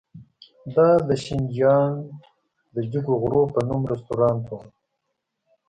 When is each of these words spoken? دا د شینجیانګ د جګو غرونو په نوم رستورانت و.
دا 0.75 0.89
د 1.07 1.09
شینجیانګ 1.23 1.97
د 2.73 2.75
جګو 2.91 3.13
غرونو 3.21 3.51
په 3.53 3.59
نوم 3.69 3.81
رستورانت 3.93 4.45
و. 4.51 4.59